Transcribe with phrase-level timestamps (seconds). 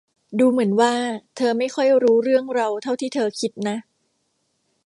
[0.39, 0.93] ดูเหมือนว่า
[1.35, 3.77] เธอไม่ค่อยรู้เรื่องเราเท่าที่เธอคิดนะ